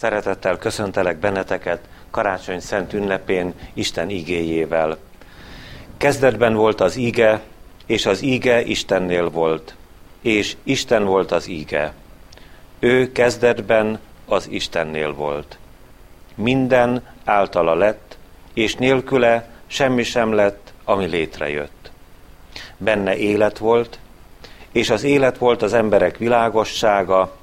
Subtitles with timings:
[0.00, 1.80] Szeretettel köszöntelek benneteket
[2.10, 4.98] karácsony szent ünnepén Isten igéjével.
[5.96, 7.40] Kezdetben volt az íge,
[7.86, 9.74] és az íge Istennél volt,
[10.20, 11.92] és Isten volt az íge.
[12.78, 15.58] Ő kezdetben az Istennél volt.
[16.34, 18.16] Minden általa lett,
[18.54, 21.90] és nélküle semmi sem lett, ami létrejött.
[22.76, 23.98] Benne élet volt,
[24.72, 27.38] és az élet volt az emberek világossága.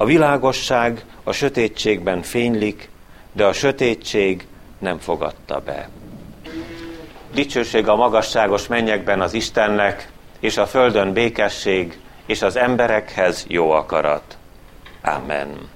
[0.00, 2.88] A világosság a sötétségben fénylik,
[3.32, 4.46] de a sötétség
[4.78, 5.88] nem fogadta be.
[7.34, 14.36] Dicsőség a magasságos mennyekben az Istennek, és a földön békesség, és az emberekhez jó akarat.
[15.02, 15.68] Amen.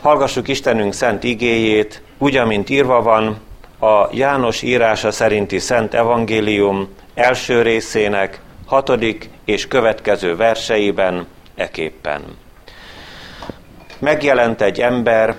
[0.00, 3.40] Hallgassuk Istenünk szent igéjét, úgy, amint írva van
[3.78, 12.22] a János írása szerinti Szent Evangélium első részének hatodik és következő verseiben eképpen.
[14.02, 15.36] Megjelent egy ember,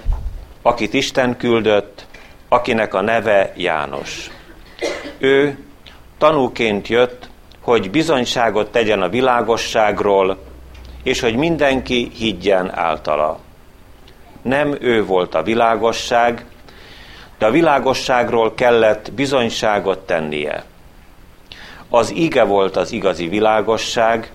[0.62, 2.06] akit Isten küldött,
[2.50, 4.30] akinek a neve János.
[5.18, 5.58] Ő
[6.18, 7.30] tanúként jött,
[7.62, 10.44] hogy bizonyságot tegyen a világosságról,
[11.04, 13.40] és hogy mindenki higgyen általa.
[14.42, 16.46] Nem ő volt a világosság,
[17.38, 20.64] de a világosságról kellett bizonyságot tennie.
[21.90, 24.32] Az ige volt az igazi világosság,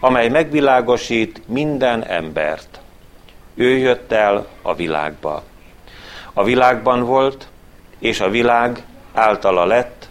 [0.00, 2.80] amely megvilágosít minden embert.
[3.58, 5.42] Ő jött el a világba.
[6.32, 7.48] A világban volt,
[7.98, 8.82] és a világ
[9.14, 10.08] általa lett,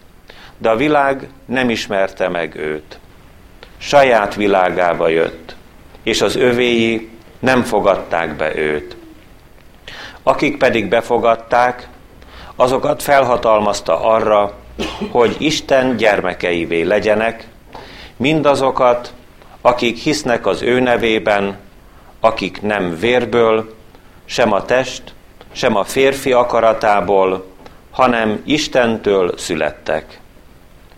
[0.58, 2.98] de a világ nem ismerte meg őt.
[3.78, 5.54] Saját világába jött,
[6.02, 8.96] és az övéi nem fogadták be őt.
[10.22, 11.88] Akik pedig befogadták,
[12.56, 14.52] azokat felhatalmazta arra,
[15.10, 17.48] hogy Isten gyermekeivé legyenek,
[18.16, 19.12] mindazokat,
[19.60, 21.56] akik hisznek az ő nevében,
[22.20, 23.74] akik nem vérből,
[24.24, 25.02] sem a test,
[25.52, 27.46] sem a férfi akaratából,
[27.90, 30.20] hanem Istentől születtek.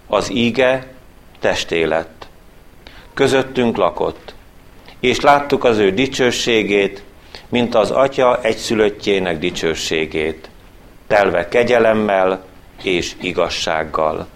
[0.07, 0.87] Az íge
[1.41, 2.29] testé lett.
[3.15, 4.35] Közöttünk lakott,
[5.01, 7.03] és láttuk az ő dicsőségét,
[7.49, 10.51] mint az atya egyszülöttjének dicsőségét,
[11.07, 12.45] telve kegyelemmel
[12.83, 14.27] és igazsággal.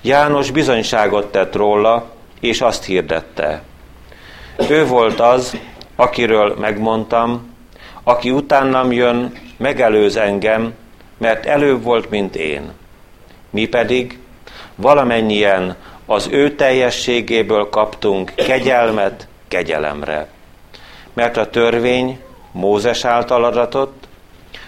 [0.00, 2.10] János bizonyságot tett róla,
[2.40, 3.62] és azt hirdette.
[4.68, 5.56] Ő volt az,
[5.96, 7.54] akiről megmondtam,
[8.02, 10.74] aki utánam jön, megelőz engem,
[11.18, 12.72] mert előbb volt, mint én.
[13.50, 14.18] Mi pedig
[14.74, 15.76] valamennyien
[16.06, 20.28] az ő teljességéből kaptunk kegyelmet kegyelemre.
[21.12, 22.20] Mert a törvény
[22.52, 24.08] Mózes által adatott,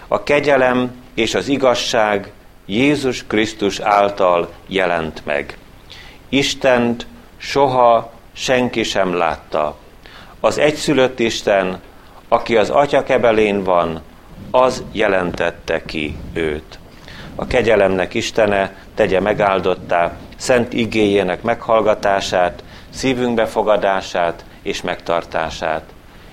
[0.07, 2.31] a kegyelem és az igazság
[2.65, 5.57] Jézus Krisztus által jelent meg.
[6.29, 7.07] Istent
[7.37, 9.75] soha senki sem látta.
[10.39, 11.81] Az egyszülött Isten,
[12.27, 14.01] aki az Atya kebelén van,
[14.51, 16.79] az jelentette ki őt.
[17.35, 25.83] A kegyelemnek Istene tegye megáldottá szent igéjének meghallgatását, szívünk befogadását és megtartását.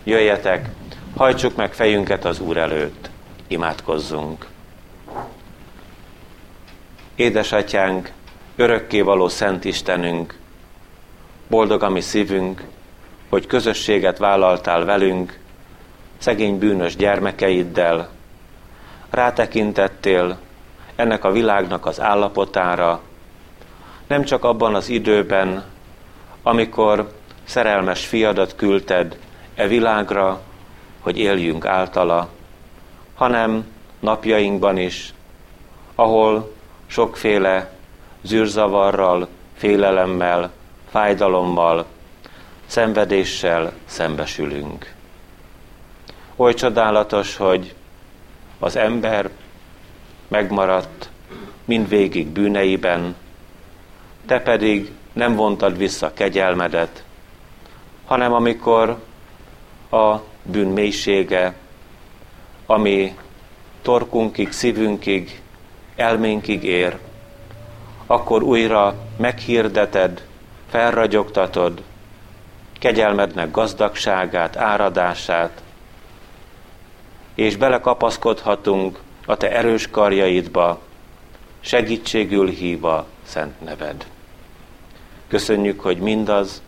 [0.04, 0.68] Jöjjetek,
[1.16, 3.10] hajtsuk meg fejünket az Úr előtt,
[3.48, 4.46] imádkozzunk.
[7.14, 8.12] Édesatyánk,
[8.56, 10.38] örökkévaló Szent Istenünk,
[11.48, 12.64] boldog a mi szívünk,
[13.28, 15.38] hogy közösséget vállaltál velünk,
[16.18, 18.08] szegény bűnös gyermekeiddel,
[19.10, 20.38] rátekintettél
[20.96, 23.00] ennek a világnak az állapotára,
[24.06, 25.64] nem csak abban az időben,
[26.42, 27.12] amikor
[27.44, 29.18] szerelmes fiadat küldted
[29.54, 30.40] e világra,
[31.00, 32.28] hogy éljünk általa,
[33.14, 33.66] hanem
[34.00, 35.14] napjainkban is,
[35.94, 36.52] ahol
[36.86, 37.70] sokféle
[38.22, 40.50] zűrzavarral, félelemmel,
[40.90, 41.84] fájdalommal,
[42.66, 44.94] szenvedéssel szembesülünk.
[46.36, 47.74] Oly csodálatos, hogy
[48.58, 49.30] az ember
[50.28, 51.10] megmaradt
[51.64, 53.16] mindvégig bűneiben,
[54.26, 57.04] te pedig nem vontad vissza kegyelmedet,
[58.04, 58.98] hanem amikor
[59.90, 61.54] a bűn mélysége,
[62.66, 63.16] ami
[63.82, 65.40] torkunkig, szívünkig,
[65.96, 66.98] elménkig ér,
[68.06, 70.26] akkor újra meghirdeted,
[70.70, 71.82] felragyogtatod
[72.86, 75.62] kegyelmednek gazdagságát, áradását,
[77.34, 80.80] és belekapaszkodhatunk a te erős karjaidba,
[81.60, 84.06] segítségül híva szent neved.
[85.28, 86.62] Köszönjük, hogy mindaz,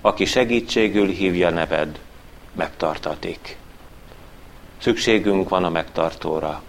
[0.00, 1.98] aki segítségül hívja neved,
[2.52, 3.56] megtartatik.
[4.78, 6.62] Szükségünk van a megtartóra.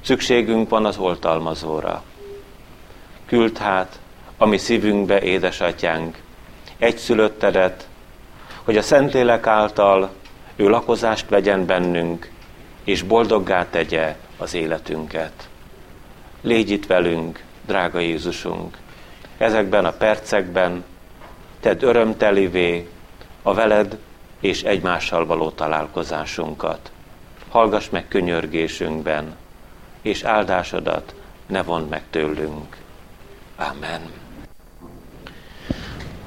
[0.00, 2.02] Szükségünk van az oltalmazóra.
[3.26, 4.00] Küld hát
[4.36, 6.22] a mi szívünkbe, édesatyánk,
[6.78, 7.88] egyszülöttedet,
[8.62, 10.10] hogy a Szentlélek által
[10.56, 12.30] ő lakozást vegyen bennünk,
[12.84, 15.48] és boldoggá tegye az életünket.
[16.40, 18.76] Légy itt velünk, drága Jézusunk,
[19.38, 20.84] ezekben a percekben
[21.60, 22.88] tedd örömtelivé
[23.42, 23.98] a veled
[24.40, 26.92] és egymással való találkozásunkat.
[27.48, 29.36] Hallgass meg könyörgésünkben,
[30.02, 31.14] és áldásodat
[31.46, 32.76] ne vond meg tőlünk.
[33.56, 34.23] Amen.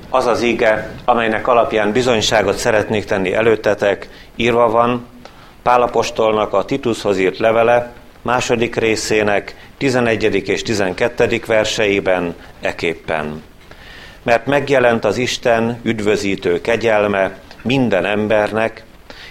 [0.10, 5.08] Az az ige, amelynek alapján bizonyságot szeretnék tenni előttetek, írva van
[5.64, 10.50] Pálapostolnak a Titushoz írt levele, második részének 11.
[10.50, 11.42] és 12.
[11.46, 13.44] verseiben eképpen.
[14.24, 18.84] Mert megjelent az Isten üdvözítő kegyelme minden embernek,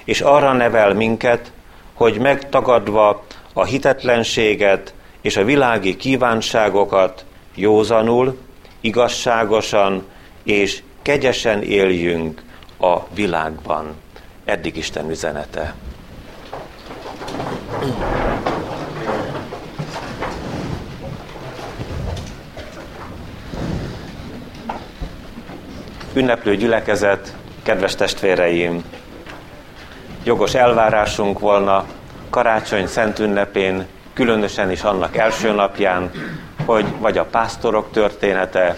[0.04, 1.52] és arra nevel minket,
[1.94, 7.24] hogy megtagadva a hitetlenséget és a világi kívánságokat
[7.54, 8.38] józanul,
[8.80, 10.04] igazságosan
[10.46, 12.42] és kegyesen éljünk
[12.80, 13.94] a világban.
[14.44, 15.74] Eddig Isten üzenete.
[26.14, 28.84] Ünneplő gyülekezet, kedves testvéreim!
[30.24, 31.84] Jogos elvárásunk volna
[32.30, 36.10] karácsony szent ünnepén, különösen is annak első napján,
[36.64, 38.76] hogy vagy a pásztorok története,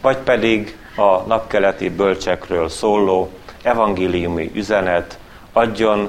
[0.00, 3.30] vagy pedig a napkeleti bölcsekről szóló
[3.62, 5.18] evangéliumi üzenet
[5.52, 6.08] adjon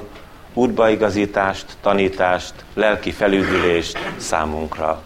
[0.54, 5.02] útbaigazítást, tanítást, lelki felüdülést számunkra.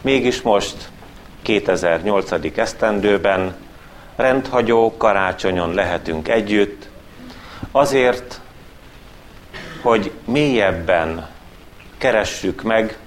[0.00, 0.88] Mégis most,
[1.42, 2.32] 2008.
[2.56, 3.56] esztendőben,
[4.16, 6.88] rendhagyó karácsonyon lehetünk együtt,
[7.70, 8.40] azért,
[9.82, 11.28] hogy mélyebben
[11.98, 12.98] keressük meg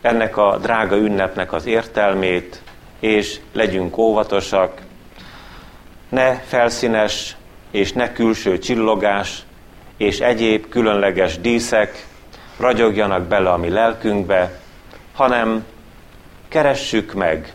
[0.00, 2.62] ennek a drága ünnepnek az értelmét,
[3.00, 4.83] és legyünk óvatosak,
[6.14, 7.36] ne felszínes
[7.70, 9.42] és ne külső csillogás
[9.96, 12.06] és egyéb különleges díszek
[12.58, 14.60] ragyogjanak bele a mi lelkünkbe,
[15.14, 15.64] hanem
[16.48, 17.52] keressük meg,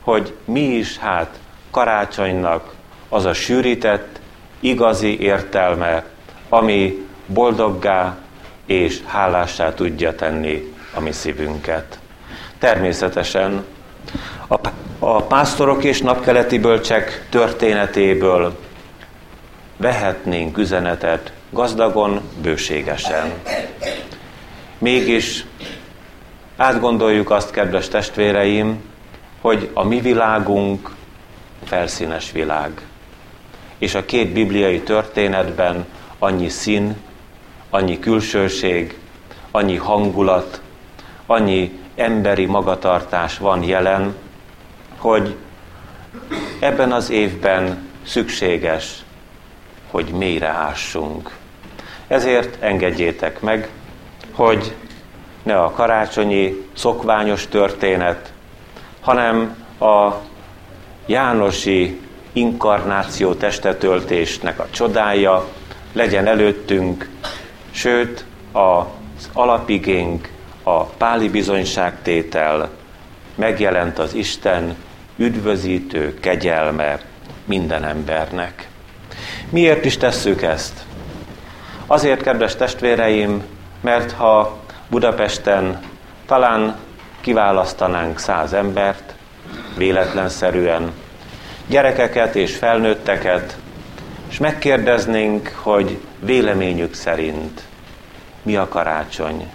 [0.00, 1.38] hogy mi is hát
[1.70, 2.74] karácsonynak
[3.08, 4.20] az a sűrített,
[4.60, 6.04] igazi értelme,
[6.48, 8.16] ami boldoggá
[8.66, 11.98] és hálássá tudja tenni a mi szívünket.
[12.58, 13.64] Természetesen
[14.52, 18.58] a, a pásztorok és napkeleti bölcsek történetéből
[19.76, 23.32] vehetnénk üzenetet gazdagon, bőségesen.
[24.78, 25.46] Mégis
[26.56, 28.82] átgondoljuk azt, kedves testvéreim,
[29.40, 30.90] hogy a mi világunk
[31.64, 32.80] felszínes világ.
[33.78, 35.86] És a két bibliai történetben
[36.18, 36.96] annyi szín,
[37.70, 38.98] annyi külsőség,
[39.50, 40.60] annyi hangulat,
[41.26, 44.14] annyi emberi magatartás van jelen,
[45.02, 45.36] hogy
[46.60, 49.04] ebben az évben szükséges,
[49.90, 51.30] hogy mélyre ássunk.
[52.06, 53.68] Ezért engedjétek meg,
[54.32, 54.74] hogy
[55.42, 58.32] ne a karácsonyi szokványos történet,
[59.00, 60.12] hanem a
[61.06, 62.00] Jánosi
[62.32, 65.48] inkarnáció testetöltésnek a csodája
[65.92, 67.08] legyen előttünk,
[67.70, 70.30] sőt az alapigénk,
[70.62, 72.70] a páli bizonyságtétel
[73.34, 74.76] megjelent az Isten
[75.22, 77.00] üdvözítő kegyelme
[77.44, 78.68] minden embernek.
[79.50, 80.84] Miért is tesszük ezt?
[81.86, 83.42] Azért, kedves testvéreim,
[83.80, 85.80] mert ha Budapesten
[86.26, 86.76] talán
[87.20, 89.14] kiválasztanánk száz embert,
[89.76, 90.92] véletlenszerűen,
[91.66, 93.56] gyerekeket és felnőtteket,
[94.28, 97.62] és megkérdeznénk, hogy véleményük szerint
[98.42, 99.50] mi a karácsony,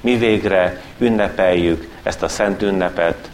[0.00, 3.30] mi végre ünnepeljük ezt a szent ünnepet.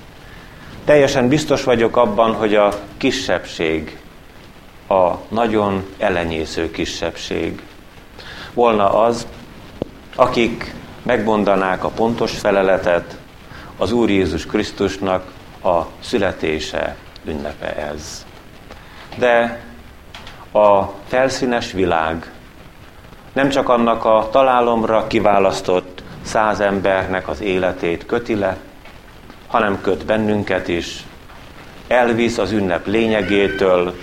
[0.84, 3.98] Teljesen biztos vagyok abban, hogy a kisebbség,
[4.88, 7.62] a nagyon elenyésző kisebbség
[8.54, 9.26] volna az,
[10.16, 13.16] akik megmondanák a pontos feleletet,
[13.76, 18.26] az Úr Jézus Krisztusnak a születése ünnepe ez.
[19.18, 19.60] De
[20.52, 22.32] a felszínes világ
[23.32, 28.56] nem csak annak a találomra kiválasztott száz embernek az életét köti le,
[29.54, 31.04] hanem köt bennünket is,
[31.88, 33.94] elvisz az ünnep lényegétől,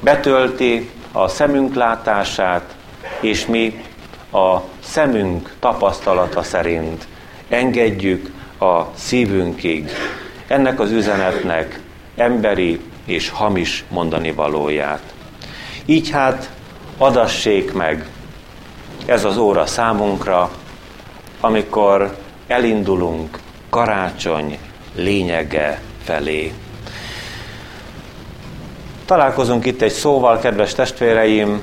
[0.00, 2.74] betölti a szemünk látását,
[3.20, 3.82] és mi
[4.32, 7.06] a szemünk tapasztalata szerint
[7.48, 9.90] engedjük a szívünkig
[10.46, 11.80] ennek az üzenetnek
[12.16, 15.02] emberi és hamis mondani valóját.
[15.84, 16.50] Így hát
[16.98, 18.06] adassék meg
[19.06, 20.50] ez az óra számunkra,
[21.40, 22.16] amikor
[22.46, 23.38] elindulunk
[23.70, 24.58] karácsony
[24.96, 26.52] lényege felé.
[29.04, 31.62] Találkozunk itt egy szóval, kedves testvéreim,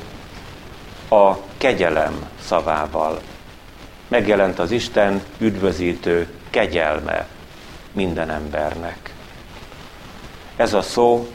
[1.10, 3.22] a kegyelem szavával.
[4.08, 7.28] Megjelent az Isten üdvözítő kegyelme
[7.92, 9.14] minden embernek.
[10.56, 11.28] Ez a szó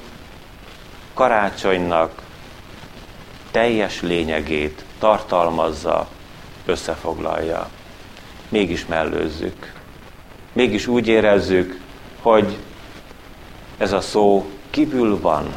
[1.14, 2.22] karácsonynak
[3.50, 6.08] teljes lényegét tartalmazza,
[6.66, 7.68] összefoglalja.
[8.48, 9.72] Mégis mellőzzük.
[10.52, 11.80] Mégis úgy érezzük,
[12.28, 12.56] hogy
[13.78, 15.54] ez a szó kívül van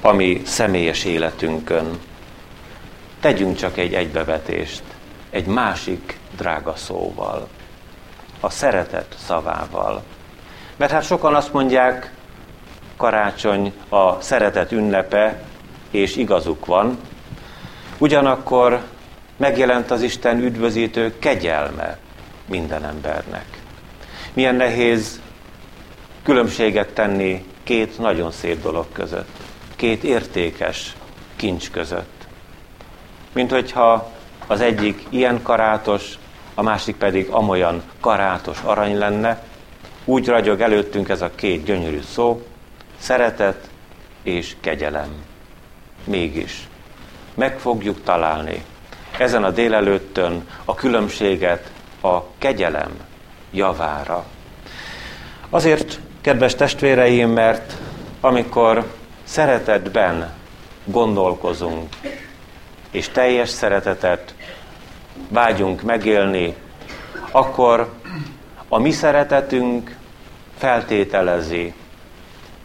[0.00, 1.98] a mi személyes életünkön.
[3.20, 4.82] Tegyünk csak egy egybevetést,
[5.30, 7.48] egy másik drága szóval,
[8.40, 10.02] a szeretet szavával.
[10.76, 12.12] Mert hát sokan azt mondják,
[12.96, 15.42] karácsony a szeretet ünnepe,
[15.90, 16.98] és igazuk van,
[17.98, 18.80] ugyanakkor
[19.36, 21.98] megjelent az Isten üdvözítő kegyelme
[22.46, 23.46] minden embernek.
[24.32, 25.20] Milyen nehéz
[26.22, 29.28] különbséget tenni két nagyon szép dolog között,
[29.76, 30.96] két értékes
[31.36, 32.26] kincs között.
[33.32, 34.12] Mint hogyha
[34.46, 36.18] az egyik ilyen karátos,
[36.54, 39.42] a másik pedig amolyan karátos arany lenne,
[40.04, 42.46] úgy ragyog előttünk ez a két gyönyörű szó,
[42.98, 43.68] szeretet
[44.22, 45.24] és kegyelem.
[46.04, 46.68] Mégis
[47.34, 48.64] meg fogjuk találni
[49.18, 52.90] ezen a délelőttön a különbséget a kegyelem
[53.50, 54.24] javára.
[55.50, 57.76] Azért, kedves testvéreim, mert
[58.20, 58.84] amikor
[59.24, 60.32] szeretetben
[60.84, 61.88] gondolkozunk,
[62.90, 64.34] és teljes szeretetet
[65.28, 66.54] vágyunk megélni,
[67.30, 67.92] akkor
[68.68, 69.96] a mi szeretetünk
[70.58, 71.74] feltételezi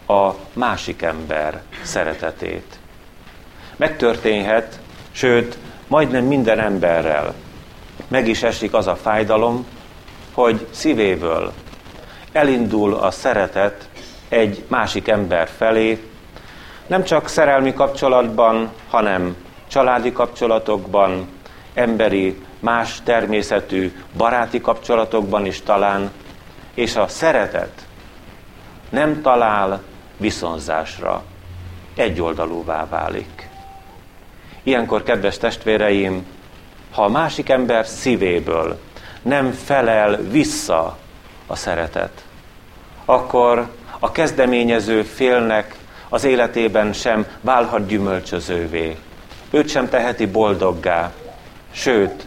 [0.08, 2.80] a másik ember szeretetét.
[3.76, 4.80] Megtörténhet,
[5.12, 5.58] sőt,
[5.88, 7.34] majdnem minden emberrel
[8.08, 9.66] meg is esik az a fájdalom,
[10.34, 11.54] hogy szívéből
[12.36, 13.90] elindul a szeretet
[14.30, 16.10] egy másik ember felé,
[16.88, 19.36] nem csak szerelmi kapcsolatban, hanem
[19.68, 21.28] családi kapcsolatokban,
[21.74, 26.12] emberi, más természetű, baráti kapcsolatokban is talán,
[26.74, 27.86] és a szeretet
[28.90, 29.82] nem talál
[30.18, 31.24] viszonzásra,
[31.96, 33.50] egyoldalúvá válik.
[34.64, 36.26] Ilyenkor, kedves testvéreim,
[36.92, 38.80] ha a másik ember szívéből
[39.22, 40.98] nem felel vissza
[41.48, 42.25] a szeretet,
[43.06, 43.68] akkor
[44.00, 45.76] a kezdeményező félnek
[46.10, 48.98] az életében sem válhat gyümölcsözővé.
[49.52, 51.12] Őt sem teheti boldoggá.
[51.72, 52.26] Sőt,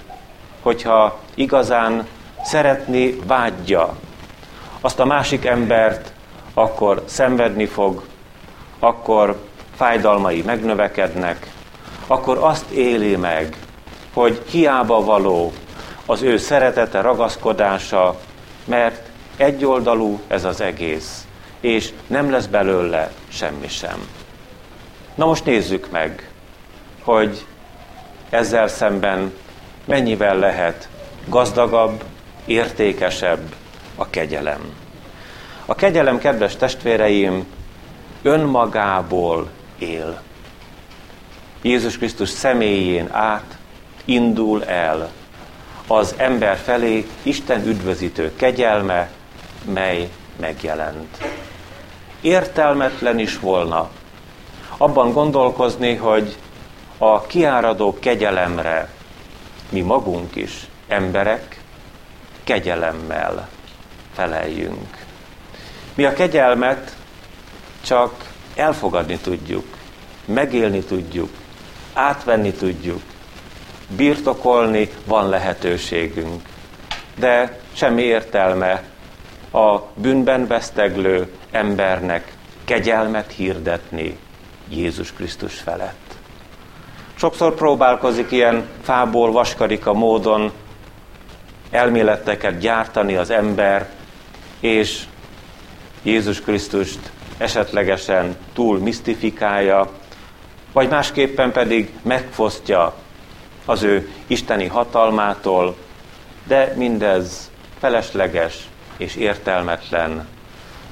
[0.63, 2.07] hogyha igazán
[2.45, 3.97] szeretni vágyja
[4.81, 6.13] azt a másik embert,
[6.55, 8.03] akkor szenvedni fog,
[8.79, 9.37] akkor
[9.77, 11.51] fájdalmai megnövekednek,
[12.07, 13.57] akkor azt éli meg,
[14.13, 15.53] hogy hiába való
[16.07, 18.17] az ő szeretete, ragaszkodása,
[18.65, 19.08] mert
[19.39, 21.27] egyoldalú ez az egész,
[21.61, 24.09] és nem lesz belőle semmi sem.
[25.15, 26.31] Na most nézzük meg,
[27.03, 27.47] hogy
[28.31, 29.33] ezzel szemben
[29.85, 30.89] mennyivel lehet
[31.29, 32.05] gazdagabb,
[32.45, 33.55] értékesebb
[33.97, 34.61] a kegyelem.
[35.67, 37.47] A kegyelem, kedves testvéreim,
[38.23, 40.21] önmagából él.
[41.63, 43.59] Jézus Krisztus személyén át
[44.05, 45.11] indul el
[45.87, 49.11] az ember felé Isten üdvözítő kegyelme,
[49.65, 51.17] mely megjelent.
[52.21, 53.91] Értelmetlen is volna
[54.77, 56.37] abban gondolkozni, hogy
[56.99, 58.89] a kiáradó kegyelemre
[59.69, 61.61] mi magunk is, emberek,
[62.45, 63.49] kegyelemmel
[64.13, 65.07] feleljünk.
[65.95, 66.97] Mi a kegyelmet
[67.85, 68.25] csak
[68.57, 69.67] elfogadni tudjuk,
[70.25, 71.31] megélni tudjuk,
[71.93, 73.03] átvenni tudjuk,
[73.97, 76.43] birtokolni van lehetőségünk.
[77.19, 78.83] De semmi értelme
[79.53, 82.33] a bűnben veszteglő embernek
[82.65, 84.19] kegyelmet hirdetni
[84.69, 86.17] Jézus Krisztus felett.
[87.15, 90.53] Sokszor próbálkozik ilyen fából vaskarika módon
[91.71, 93.89] elméleteket gyártani az ember,
[94.61, 95.05] és
[96.03, 99.91] Jézus Krisztust esetlegesen túl misztifikálja,
[100.73, 102.95] vagy másképpen pedig megfosztja
[103.65, 105.77] az ő isteni hatalmától,
[106.47, 110.27] de mindez felesleges és értelmetlen,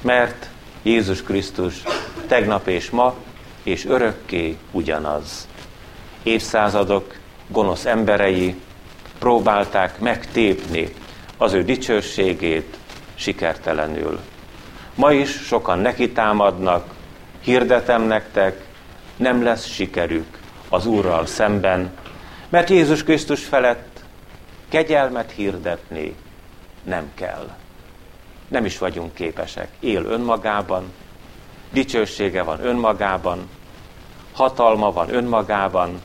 [0.01, 0.49] mert
[0.81, 1.83] Jézus Krisztus
[2.27, 3.15] tegnap és ma
[3.63, 5.47] és örökké ugyanaz.
[6.23, 7.15] Évszázadok
[7.47, 8.55] gonosz emberei
[9.19, 10.93] próbálták megtépni
[11.37, 12.77] az ő dicsőségét
[13.15, 14.19] sikertelenül.
[14.95, 16.93] Ma is sokan neki támadnak,
[17.39, 18.65] hirdetem nektek,
[19.15, 21.91] nem lesz sikerük az Úrral szemben,
[22.49, 24.03] mert Jézus Krisztus felett
[24.69, 26.15] kegyelmet hirdetni
[26.83, 27.47] nem kell.
[28.47, 29.69] Nem is vagyunk képesek.
[29.79, 30.91] Él önmagában,
[31.71, 33.49] dicsősége van önmagában,
[34.33, 36.01] hatalma van önmagában,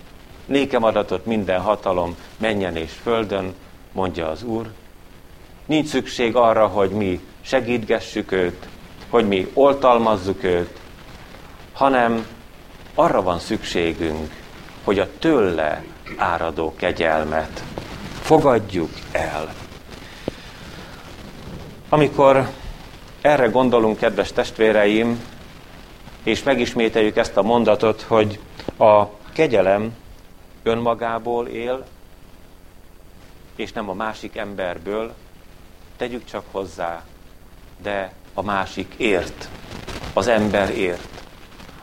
[0.47, 3.55] nékem adatot minden hatalom menjen és földön,
[3.93, 4.73] mondja az Úr.
[5.67, 8.69] Nincs szükség arra, hogy mi segítgessük őt,
[9.09, 10.81] hogy mi oltalmazzuk őt,
[11.73, 12.27] hanem
[12.95, 14.33] arra van szükségünk,
[14.85, 15.85] hogy a tőle
[16.17, 17.63] áradó kegyelmet
[18.21, 19.62] fogadjuk el.
[21.93, 22.49] Amikor
[23.21, 25.25] erre gondolunk, kedves testvéreim,
[26.23, 28.41] és megismételjük ezt a mondatot, hogy
[28.79, 29.97] a kegyelem
[30.63, 31.85] önmagából él,
[33.57, 35.15] és nem a másik emberből,
[35.97, 37.03] tegyük csak hozzá,
[37.83, 39.49] de a másik ért,
[40.13, 41.23] az ember ért.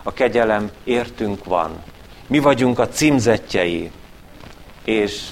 [0.04, 1.84] A kegyelem értünk van.
[2.28, 3.92] Mi vagyunk a címzetjei,
[4.84, 5.30] és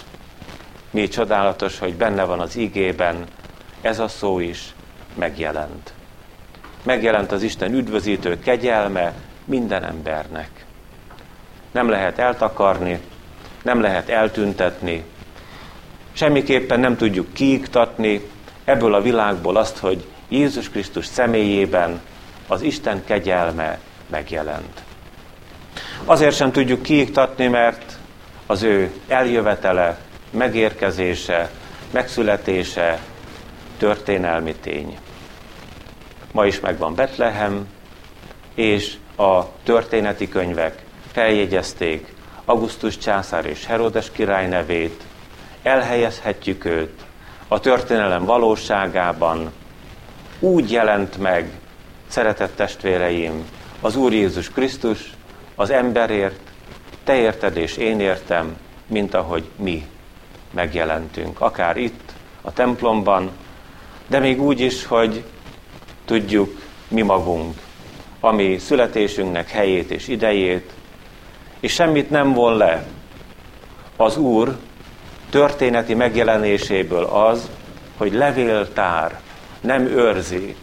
[0.89, 3.27] mi csodálatos, hogy benne van az igében,
[3.81, 4.73] ez a szó is
[5.13, 5.93] megjelent.
[6.83, 9.13] Megjelent az Isten üdvözítő kegyelme
[9.45, 10.65] minden embernek.
[11.71, 12.99] Nem lehet eltakarni,
[13.61, 15.03] nem lehet eltüntetni,
[16.17, 18.21] semmiképpen nem tudjuk kiiktatni
[18.65, 22.01] ebből a világból azt, hogy Jézus Krisztus személyében
[22.47, 24.83] az Isten kegyelme megjelent.
[26.05, 27.97] Azért sem tudjuk kiiktatni, mert
[28.45, 29.97] az ő eljövetele,
[30.31, 31.49] megérkezése,
[31.91, 32.99] megszületése
[33.77, 34.97] történelmi tény.
[36.31, 37.67] Ma is megvan Betlehem,
[38.53, 42.13] és a történeti könyvek feljegyezték
[42.45, 45.03] Augustus császár és Herodes király nevét,
[45.63, 47.05] elhelyezhetjük őt
[47.47, 49.51] a történelem valóságában,
[50.39, 51.49] úgy jelent meg,
[52.07, 53.49] szeretett testvéreim,
[53.81, 55.13] az Úr Jézus Krisztus
[55.55, 56.39] az emberért,
[57.03, 58.57] te érted és én értem,
[58.87, 59.87] mint ahogy mi
[60.51, 61.41] megjelentünk.
[61.41, 63.31] Akár itt, a templomban,
[64.07, 65.23] de még úgy is, hogy
[66.05, 67.57] tudjuk mi magunk,
[68.19, 70.71] ami születésünknek helyét és idejét,
[71.59, 72.85] és semmit nem von le.
[73.95, 74.57] Az Úr
[75.29, 77.49] történeti megjelenéséből az,
[77.97, 79.19] hogy levéltár
[79.61, 80.55] nem őrzi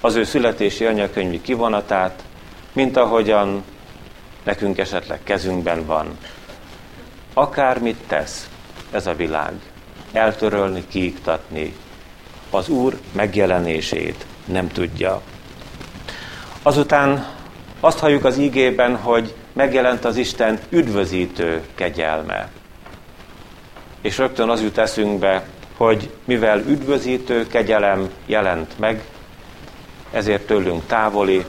[0.00, 2.22] az ő születési anyakönyvi kivonatát,
[2.72, 3.64] mint ahogyan
[4.42, 6.18] nekünk esetleg kezünkben van.
[7.34, 8.48] Akármit tesz
[8.90, 9.52] ez a világ,
[10.12, 11.74] eltörölni, kiiktatni,
[12.50, 15.22] az Úr megjelenését nem tudja.
[16.62, 17.26] Azután
[17.80, 22.50] azt halljuk az ígében, hogy megjelent az Isten üdvözítő kegyelme.
[24.00, 29.02] És rögtön az jut eszünkbe, hogy mivel üdvözítő kegyelem jelent meg,
[30.12, 31.44] ezért tőlünk távoli,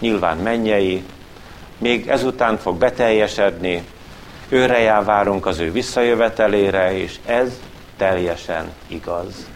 [0.00, 1.04] nyilván mennyei,
[1.78, 3.84] még ezután fog beteljesedni,
[4.48, 7.60] őre várunk az ő visszajövetelére, és ez
[7.96, 9.46] teljesen igaz.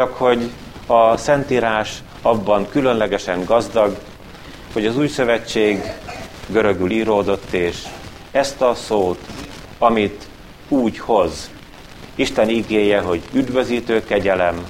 [0.00, 0.50] Csak hogy
[0.86, 3.98] a Szentírás abban különlegesen gazdag,
[4.72, 5.80] hogy az új szövetség
[6.46, 7.82] görögül íródott, és
[8.30, 9.18] ezt a szót,
[9.78, 10.28] amit
[10.68, 11.50] úgy hoz,
[12.14, 14.66] Isten igéje, hogy üdvözítő kegyelem,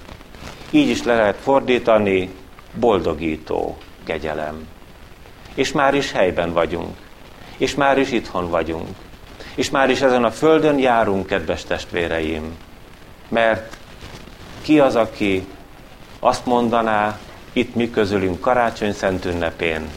[0.71, 2.31] így is le lehet fordítani,
[2.75, 4.67] boldogító kegyelem.
[5.55, 6.97] És már is helyben vagyunk,
[7.57, 8.97] és már is itthon vagyunk,
[9.55, 12.57] és már is ezen a földön járunk, kedves testvéreim,
[13.29, 13.79] mert
[14.63, 15.47] ki az, aki
[16.19, 17.19] azt mondaná,
[17.53, 19.91] itt mi közülünk karácsony szent ünnepén,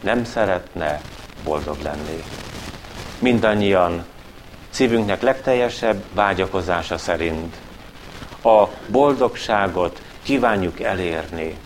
[0.00, 1.00] nem szeretne
[1.44, 2.22] boldog lenni.
[3.18, 4.04] Mindannyian
[4.70, 7.56] szívünknek legteljesebb vágyakozása szerint
[8.42, 11.56] a boldogságot kívánjuk elérni.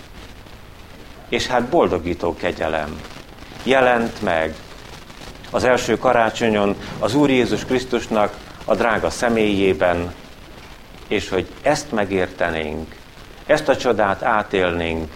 [1.28, 3.00] És hát boldogító kegyelem
[3.62, 4.54] jelent meg
[5.50, 10.14] az első karácsonyon az Úr Jézus Krisztusnak a drága személyében,
[11.08, 12.94] és hogy ezt megértenénk,
[13.46, 15.12] ezt a csodát átélnénk,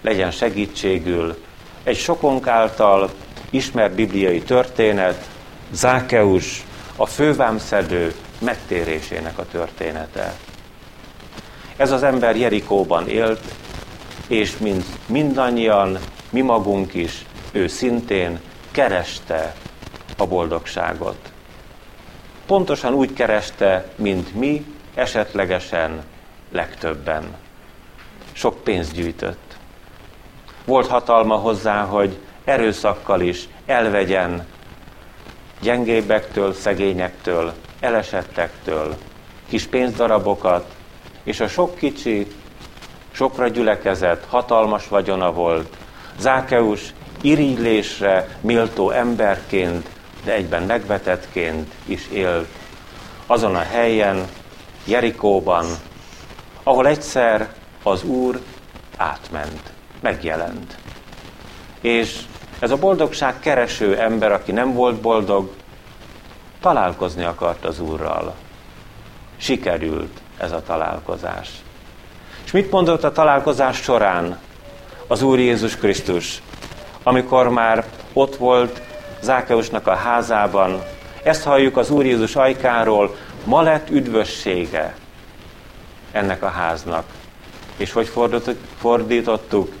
[0.00, 1.44] legyen segítségül
[1.82, 3.10] egy sokunk által
[3.50, 5.24] ismert bibliai történet,
[5.72, 6.64] Zákeus,
[6.96, 10.34] a fővámszedő megtérésének a története.
[11.76, 13.40] Ez az ember Jerikóban élt,
[14.26, 15.98] és mint mindannyian,
[16.30, 19.54] mi magunk is, ő szintén kereste
[20.16, 21.18] a boldogságot.
[22.46, 24.64] Pontosan úgy kereste, mint mi,
[24.96, 26.04] esetlegesen
[26.52, 27.34] legtöbben.
[28.32, 29.56] Sok pénzt gyűjtött.
[30.64, 34.46] Volt hatalma hozzá, hogy erőszakkal is elvegyen
[35.60, 38.96] gyengébbektől, szegényektől, elesettektől
[39.48, 40.74] kis pénzdarabokat,
[41.22, 42.26] és a sok kicsi,
[43.10, 45.76] sokra gyülekezett, hatalmas vagyona volt.
[46.18, 49.88] Zákeus irigylésre méltó emberként,
[50.24, 52.48] de egyben megvetettként is élt
[53.26, 54.24] azon a helyen,
[54.86, 55.66] Jerikóban,
[56.62, 57.48] ahol egyszer
[57.82, 58.40] az Úr
[58.96, 60.76] átment, megjelent.
[61.80, 62.20] És
[62.58, 65.50] ez a boldogság kereső ember, aki nem volt boldog,
[66.60, 68.34] találkozni akart az Úrral.
[69.36, 71.50] Sikerült ez a találkozás.
[72.44, 74.38] És mit mondott a találkozás során
[75.06, 76.42] az Úr Jézus Krisztus,
[77.02, 78.80] amikor már ott volt
[79.20, 80.82] Zákeusnak a házában,
[81.22, 84.94] ezt halljuk az Úr Jézus ajkáról, ma lett üdvössége
[86.12, 87.04] ennek a háznak.
[87.76, 88.12] És hogy
[88.78, 89.72] fordítottuk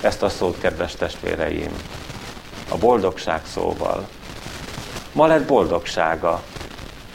[0.00, 1.72] ezt a szót, kedves testvéreim?
[2.68, 4.08] A boldogság szóval.
[5.12, 6.42] Ma lett boldogsága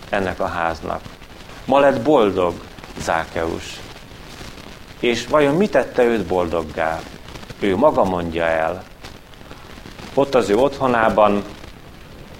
[0.09, 1.01] ennek a háznak.
[1.65, 2.53] Ma lett boldog
[2.99, 3.79] Zákeus.
[4.99, 6.99] És vajon mit tette őt boldoggá?
[7.59, 8.83] Ő maga mondja el.
[10.13, 11.43] Ott az ő otthonában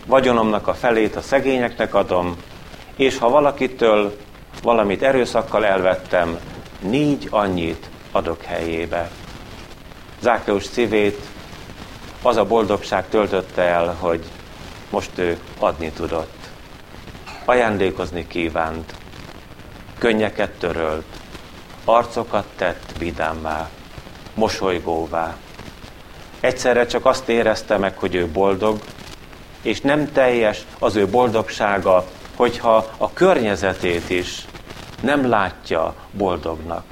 [0.06, 2.38] vagyonomnak a felét a szegényeknek adom,
[3.00, 4.18] és ha valakitől
[4.62, 6.40] valamit erőszakkal elvettem,
[6.80, 9.10] négy annyit adok helyébe.
[10.22, 11.20] Zákeus szívét
[12.22, 14.24] az a boldogság töltötte el, hogy
[14.90, 16.36] most ő adni tudott.
[17.46, 18.94] Ajándékozni kívánt,
[19.98, 21.20] könnyeket törölt,
[21.86, 23.70] arcokat tett vidámmá,
[24.34, 25.36] mosolygóvá.
[26.40, 28.80] Egyszerre csak azt érezte meg, hogy ő boldog,
[29.62, 32.06] és nem teljes az ő boldogsága,
[32.40, 34.46] hogyha a környezetét is
[35.02, 36.84] nem látja boldognak.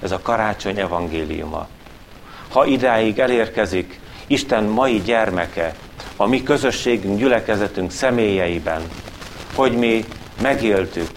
[0.00, 1.66] Ez a karácsony evangéliuma.
[2.48, 5.74] Ha idáig elérkezik Isten mai gyermeke,
[6.16, 8.82] a mi közösségünk, gyülekezetünk személyeiben,
[9.54, 10.04] hogy mi
[10.40, 11.10] megéltük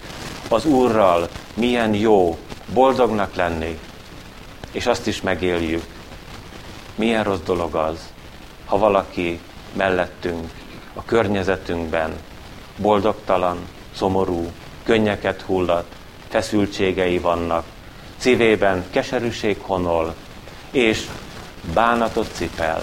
[0.48, 2.38] az Úrral, milyen jó
[2.72, 3.78] boldognak lenni,
[4.72, 5.84] és azt is megéljük,
[6.94, 7.98] milyen rossz dolog az,
[8.64, 9.40] ha valaki
[9.72, 10.50] mellettünk,
[10.94, 12.12] a környezetünkben
[12.76, 13.58] boldogtalan,
[13.94, 14.50] szomorú,
[14.82, 15.86] könnyeket hullat,
[16.28, 17.64] feszültségei vannak,
[18.16, 20.14] szívében keserűség honol,
[20.70, 21.06] és
[21.74, 22.82] bánatot cipel,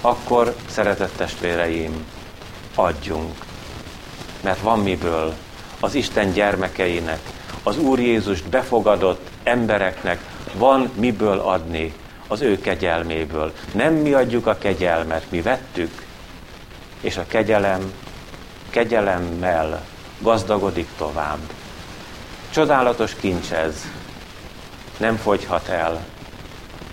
[0.00, 2.06] akkor, szeretett testvéreim,
[2.74, 3.34] adjunk.
[4.40, 5.34] Mert van miből
[5.80, 7.20] az Isten gyermekeinek,
[7.62, 10.18] az Úr Jézust befogadott embereknek
[10.54, 11.94] van miből adni
[12.28, 13.52] az ő kegyelméből.
[13.72, 16.06] Nem mi adjuk a kegyelmet, mi vettük,
[17.00, 17.92] és a kegyelem
[18.72, 19.84] kegyelemmel
[20.18, 21.38] gazdagodik tovább.
[22.50, 23.74] Csodálatos kincs ez,
[24.96, 26.04] nem fogyhat el,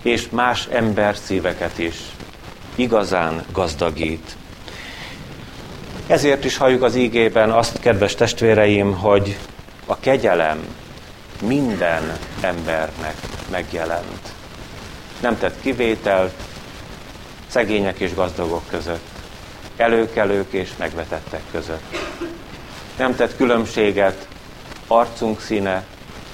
[0.02, 1.96] és más ember szíveket is
[2.76, 4.36] igazán gazdagít.
[6.08, 9.38] Ezért is halljuk az ígében azt, kedves testvéreim, hogy
[9.86, 10.76] a kegyelem
[11.42, 13.16] minden embernek
[13.52, 14.34] megjelent.
[15.22, 16.34] Nem tett kivételt
[17.48, 19.19] szegények és gazdagok között,
[19.80, 21.98] előkelők és megvetettek között.
[22.98, 24.28] Nem tett különbséget
[24.88, 25.84] arcunk színe,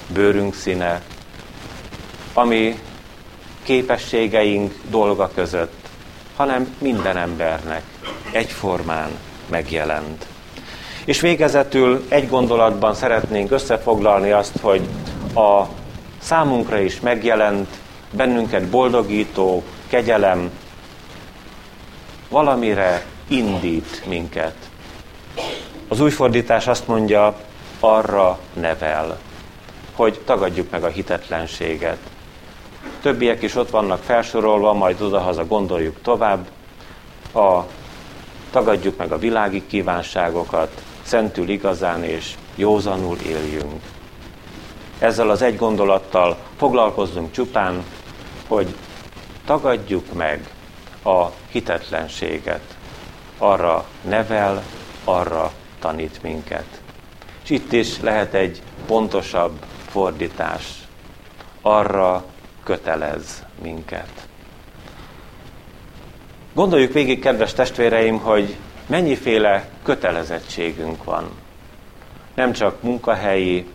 [0.07, 1.01] bőrünk színe,
[2.33, 2.79] ami
[3.63, 5.87] képességeink dolga között,
[6.35, 7.83] hanem minden embernek
[8.31, 9.09] egyformán
[9.49, 10.25] megjelent.
[11.05, 14.87] És végezetül egy gondolatban szeretnénk összefoglalni azt, hogy
[15.35, 15.63] a
[16.21, 17.67] számunkra is megjelent,
[18.11, 20.49] bennünket boldogító kegyelem
[22.29, 24.55] valamire indít minket.
[25.87, 27.35] Az új fordítás azt mondja,
[27.79, 29.19] arra nevel,
[29.95, 31.97] hogy tagadjuk meg a hitetlenséget.
[33.01, 36.47] Többiek is ott vannak felsorolva, majd odahaza gondoljuk tovább.
[37.33, 37.61] A
[38.51, 43.81] tagadjuk meg a világi kívánságokat, szentül igazán és józanul éljünk.
[44.99, 47.83] Ezzel az egy gondolattal foglalkozzunk csupán,
[48.47, 48.75] hogy
[49.45, 50.49] tagadjuk meg
[51.03, 52.74] a hitetlenséget.
[53.37, 54.63] Arra nevel,
[55.03, 56.81] arra tanít minket.
[57.43, 60.87] És itt is lehet egy pontosabb fordítás.
[61.61, 62.25] Arra
[62.63, 64.27] kötelez minket.
[66.53, 71.29] Gondoljuk végig, kedves testvéreim, hogy mennyiféle kötelezettségünk van.
[72.33, 73.67] Nem csak munkahelyi,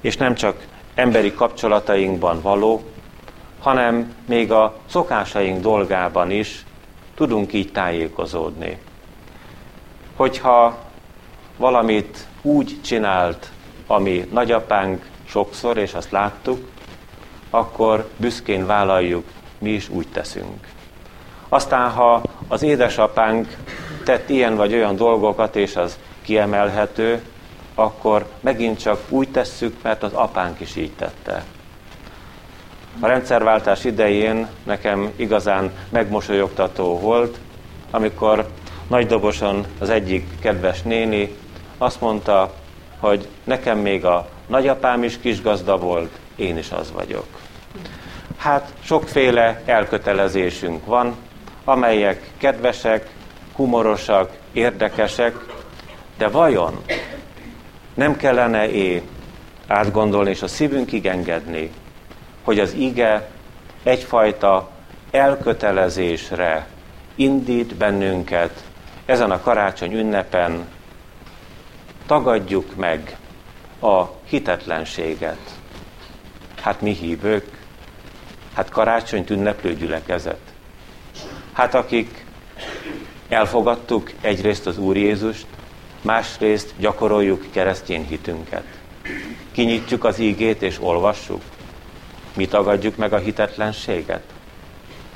[0.00, 2.84] és nem csak emberi kapcsolatainkban való,
[3.60, 6.64] hanem még a szokásaink dolgában is
[7.14, 8.78] tudunk így tájékozódni.
[10.16, 10.78] Hogyha
[11.56, 13.50] valamit úgy csinált,
[13.86, 16.68] ami nagyapánk sokszor, és azt láttuk,
[17.50, 19.24] akkor büszkén vállaljuk,
[19.58, 20.66] mi is úgy teszünk.
[21.48, 23.56] Aztán, ha az édesapánk
[24.04, 27.22] tett ilyen vagy olyan dolgokat, és az kiemelhető,
[27.74, 31.44] akkor megint csak úgy tesszük, mert az apánk is így tette.
[33.00, 37.38] A rendszerváltás idején nekem igazán megmosolyogtató volt,
[37.90, 38.48] amikor
[38.88, 41.36] nagydobosan az egyik kedves néni
[41.78, 42.54] azt mondta,
[42.98, 47.26] hogy nekem még a nagyapám is kisgazda volt, én is az vagyok.
[48.36, 51.16] Hát sokféle elkötelezésünk van,
[51.64, 53.10] amelyek kedvesek,
[53.52, 55.36] humorosak, érdekesek,
[56.18, 56.82] de vajon
[57.94, 59.02] nem kellene é
[59.66, 61.70] átgondolni és a szívünkig engedni,
[62.44, 63.28] hogy az ige
[63.82, 64.70] egyfajta
[65.10, 66.66] elkötelezésre
[67.14, 68.64] indít bennünket
[69.06, 70.68] ezen a karácsony ünnepen,
[72.06, 73.16] tagadjuk meg
[73.80, 75.58] a hitetlenséget.
[76.60, 77.58] Hát mi hívők,
[78.54, 80.40] hát karácsonyt ünneplő gyülekezet.
[81.52, 82.24] Hát akik
[83.28, 85.46] elfogadtuk egyrészt az Úr Jézust,
[86.00, 88.64] másrészt gyakoroljuk keresztény hitünket.
[89.52, 91.42] Kinyitjuk az ígét és olvassuk.
[92.36, 94.22] Mi tagadjuk meg a hitetlenséget?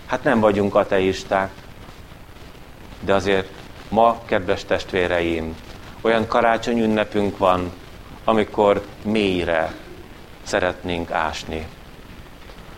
[0.07, 1.51] Hát nem vagyunk ateisták,
[3.01, 3.58] de azért
[3.89, 5.57] ma, kedves testvéreim,
[6.01, 7.73] olyan karácsony ünnepünk van,
[8.25, 9.75] amikor mélyre
[10.43, 11.67] szeretnénk ásni.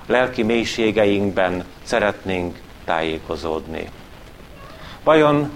[0.07, 3.91] Lelki mélységeinkben szeretnénk tájékozódni.
[5.05, 5.53] Vajon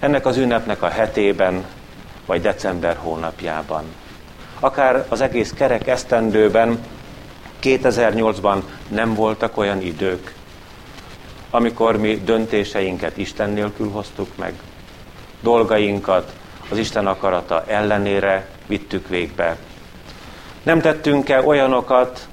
[0.00, 1.64] ennek az ünnepnek a hetében,
[2.26, 3.84] vagy december hónapjában,
[4.60, 6.78] akár az egész kerek esztendőben,
[7.62, 10.34] 2008-ban nem voltak olyan idők,
[11.50, 14.54] amikor mi döntéseinket Isten nélkül hoztuk meg,
[15.40, 16.32] dolgainkat
[16.70, 19.56] az Isten akarata ellenére vittük végbe.
[20.62, 22.28] Nem tettünk-e olyanokat,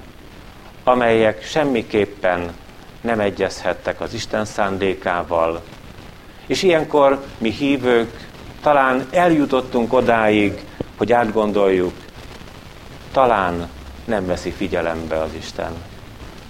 [0.84, 2.54] amelyek semmiképpen
[3.00, 5.62] nem egyezhettek az Isten szándékával.
[6.46, 8.28] És ilyenkor mi hívők
[8.60, 10.64] talán eljutottunk odáig,
[10.96, 11.92] hogy átgondoljuk,
[13.12, 13.68] talán
[14.04, 15.72] nem veszi figyelembe az Isten.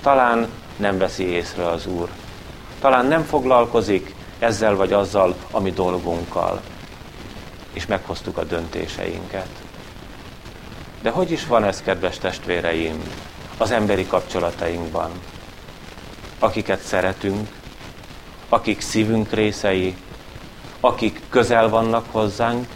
[0.02, 2.08] Talán nem veszi észre az Úr.
[2.80, 6.60] Talán nem foglalkozik ezzel vagy azzal, ami dolgunkkal.
[7.72, 9.48] És meghoztuk a döntéseinket.
[11.02, 13.02] De hogy is van ez, kedves testvéreim,
[13.56, 15.10] az emberi kapcsolatainkban?
[16.38, 17.48] Akiket szeretünk,
[18.48, 19.96] akik szívünk részei,
[20.80, 22.68] akik közel vannak hozzánk,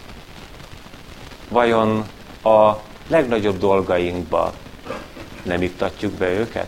[1.49, 2.07] vajon
[2.43, 2.71] a
[3.07, 4.53] legnagyobb dolgainkba
[5.43, 6.67] nem iktatjuk be őket?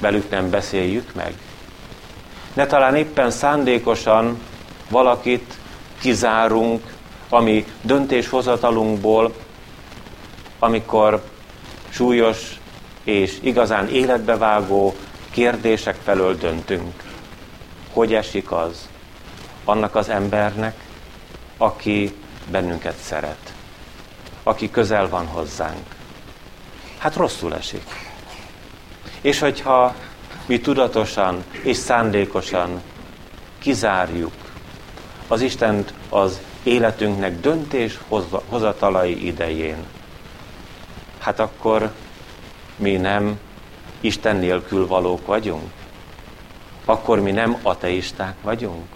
[0.00, 1.34] Velük nem beszéljük meg?
[2.54, 4.40] Ne talán éppen szándékosan
[4.88, 5.54] valakit
[6.00, 6.94] kizárunk,
[7.28, 9.34] ami döntéshozatalunkból,
[10.58, 11.22] amikor
[11.88, 12.60] súlyos
[13.04, 14.94] és igazán életbevágó
[15.30, 17.02] kérdések felől döntünk.
[17.92, 18.88] Hogy esik az
[19.64, 20.84] annak az embernek,
[21.56, 22.16] aki
[22.50, 23.52] bennünket szeret,
[24.42, 25.94] aki közel van hozzánk?
[26.98, 28.10] Hát rosszul esik.
[29.20, 29.94] És hogyha
[30.50, 32.82] mi tudatosan és szándékosan
[33.58, 34.32] kizárjuk
[35.28, 37.98] az Istent az életünknek döntés
[38.48, 39.76] hozatalai idején,
[41.18, 41.90] hát akkor
[42.76, 43.38] mi nem
[44.00, 45.70] Isten nélkül valók vagyunk?
[46.84, 48.86] Akkor mi nem ateisták vagyunk?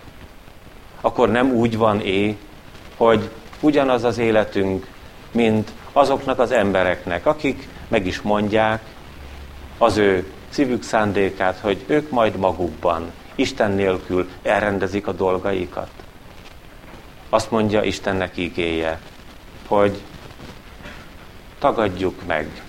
[1.01, 2.37] Akkor nem úgy van é,
[2.97, 4.87] hogy ugyanaz az életünk,
[5.31, 8.81] mint azoknak az embereknek, akik meg is mondják
[9.79, 15.91] az ő szívük szándékát, hogy ők majd magukban, Isten nélkül elrendezik a dolgaikat.
[17.29, 19.01] Azt mondja Istennek ígéje,
[19.67, 20.01] hogy
[21.59, 22.63] tagadjuk meg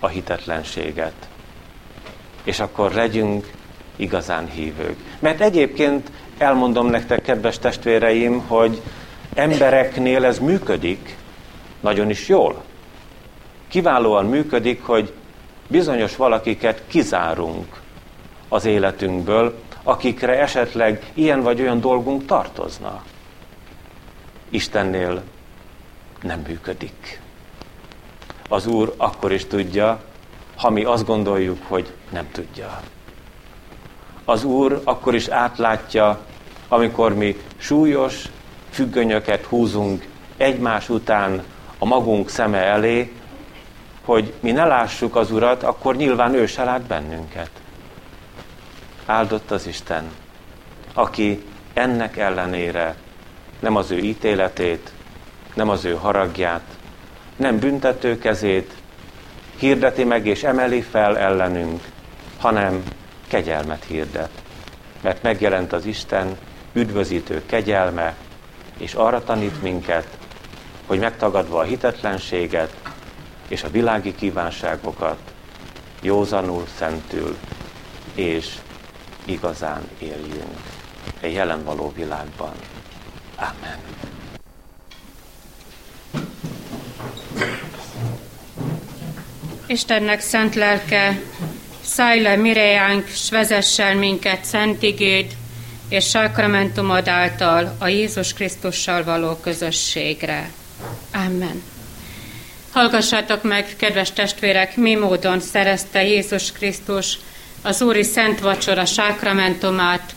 [0.00, 1.28] a hitetlenséget,
[2.44, 3.50] és akkor legyünk
[3.96, 4.96] igazán hívők.
[5.18, 8.82] Mert egyébként elmondom nektek, kedves testvéreim, hogy
[9.34, 11.16] embereknél ez működik,
[11.80, 12.62] nagyon is jól.
[13.68, 15.12] Kiválóan működik, hogy
[15.68, 17.80] bizonyos valakiket kizárunk
[18.48, 23.02] az életünkből, akikre esetleg ilyen vagy olyan dolgunk tartozna.
[24.48, 25.22] Istennél
[26.22, 27.20] nem működik.
[28.48, 30.00] Az Úr akkor is tudja,
[30.56, 32.80] ha mi azt gondoljuk, hogy nem tudja.
[34.24, 36.20] Az Úr akkor is átlátja,
[36.68, 38.24] amikor mi súlyos
[38.70, 41.42] függönyöket húzunk egymás után
[41.78, 43.12] a magunk szeme elé,
[44.06, 47.50] hogy mi ne lássuk az Urat, akkor nyilván ő se lát bennünket.
[49.06, 50.10] Áldott az Isten,
[50.94, 52.96] aki ennek ellenére
[53.58, 54.92] nem az ő ítéletét,
[55.54, 56.62] nem az ő haragját,
[57.36, 58.72] nem büntető kezét
[59.56, 61.82] hirdeti meg és emeli fel ellenünk,
[62.38, 62.82] hanem
[63.28, 64.30] kegyelmet hirdet.
[65.00, 66.36] Mert megjelent az Isten
[66.72, 68.14] üdvözítő kegyelme,
[68.78, 70.06] és arra tanít minket,
[70.86, 72.85] hogy megtagadva a hitetlenséget
[73.48, 75.18] és a világi kívánságokat,
[76.02, 77.36] józanul, szentül
[78.14, 78.54] és
[79.24, 80.58] igazán éljünk
[81.20, 82.52] egy jelen való világban.
[83.36, 83.78] Amen.
[89.66, 91.20] Istennek szent lelke,
[91.84, 95.36] szállj le mireánk, s vezessen minket szent igéd,
[95.88, 100.50] és sakramentumod által a Jézus Krisztussal való közösségre.
[101.12, 101.75] Amen.
[102.76, 107.18] Hallgassátok meg, kedves testvérek, mi módon szerezte Jézus Krisztus
[107.62, 110.14] az Úri Szent Vacsora sákramentumát.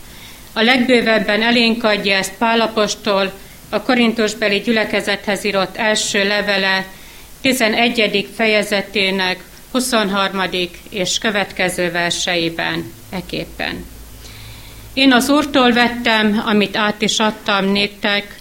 [0.52, 3.32] A legbővebben elénk adja ezt Pálapostól,
[3.68, 6.86] a Korintusbeli gyülekezethez írott első levele
[7.40, 8.28] 11.
[8.36, 9.38] fejezetének
[9.72, 10.42] 23.
[10.90, 13.84] és következő verseiben eképpen.
[14.94, 18.39] Én az Úrtól vettem, amit át is adtam néktek,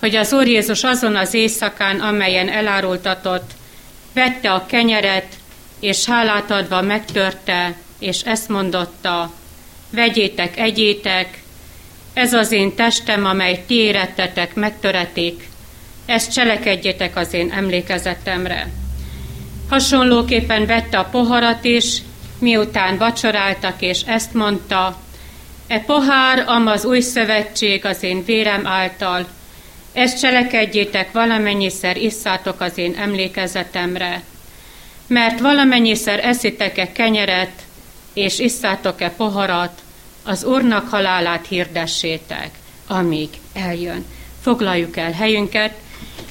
[0.00, 3.50] hogy az Úr Jézus azon az éjszakán, amelyen elárultatott,
[4.12, 5.26] vette a kenyeret,
[5.80, 9.32] és hálát adva megtörte, és ezt mondotta,
[9.90, 11.42] vegyétek, egyétek,
[12.12, 15.48] ez az én testem, amely ti érettetek, megtöretik,
[16.06, 18.68] ezt cselekedjetek az én emlékezetemre.
[19.68, 21.98] Hasonlóképpen vette a poharat is,
[22.38, 25.00] miután vacsoráltak, és ezt mondta,
[25.66, 29.26] e pohár, am az új szövetség az én vérem által,
[29.96, 34.22] ezt cselekedjétek valamennyiszer isszátok az én emlékezetemre,
[35.06, 37.52] mert valamennyiszer eszitek-e kenyeret,
[38.12, 39.80] és isszátok-e poharat,
[40.24, 42.50] az Úrnak halálát hirdessétek,
[42.86, 44.04] amíg eljön.
[44.42, 45.72] Foglaljuk el helyünket,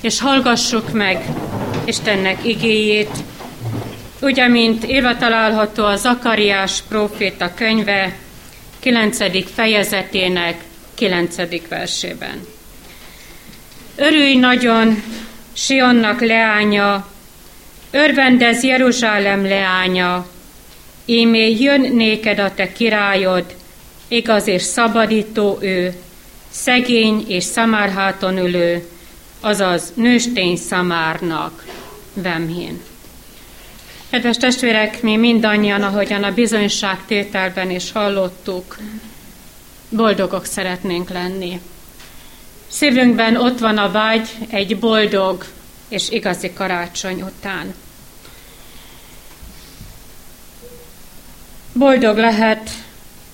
[0.01, 1.25] és hallgassuk meg
[1.85, 3.17] Istennek igéjét,
[4.21, 8.15] úgy, mint éve található a Zakariás próféta könyve
[8.79, 9.53] 9.
[9.53, 10.63] fejezetének
[10.95, 11.67] 9.
[11.69, 12.54] versében.
[13.95, 15.03] Örülj nagyon,
[15.53, 17.07] Sionnak leánya,
[17.91, 20.27] örvendez Jeruzsálem leánya,
[21.05, 23.55] ímé jön néked a te királyod,
[24.07, 25.93] igaz és szabadító ő,
[26.49, 28.87] szegény és szamárháton ülő,
[29.39, 31.65] azaz nőstény szamárnak,
[32.13, 32.81] Vemhén.
[34.09, 38.77] Kedves testvérek, mi mindannyian, ahogyan a bizonyságtételben is hallottuk,
[39.89, 41.59] boldogok szeretnénk lenni.
[42.67, 45.45] Szívünkben ott van a vágy egy boldog
[45.87, 47.73] és igazi karácsony után.
[51.73, 52.69] Boldog lehet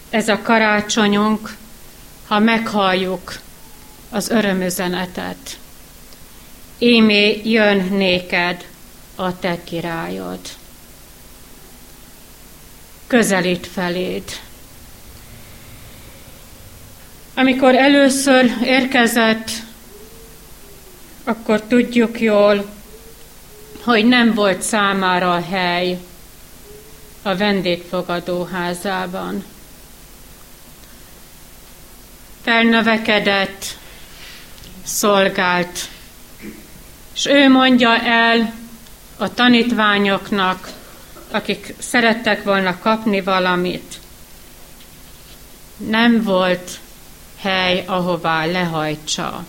[0.10, 1.56] ez a karácsonyunk,
[2.28, 3.40] ha meghalljuk
[4.10, 5.60] az örömüzenetet.
[6.78, 8.66] Émé jön néked
[9.16, 10.40] a te királyod.
[13.08, 14.24] Közelít feléd.
[17.34, 19.52] Amikor először érkezett,
[21.24, 22.66] akkor tudjuk jól,
[23.84, 26.00] hogy nem volt számára a hely
[27.22, 29.44] a vendégfogadó házában.
[32.42, 33.66] Felnövekedett,
[34.84, 35.80] szolgált,
[37.14, 38.54] és ő mondja el
[39.18, 40.70] a tanítványoknak,
[41.32, 44.00] akik szerettek volna kapni valamit,
[45.78, 46.80] nem volt
[47.42, 49.46] hely, ahová lehajtsa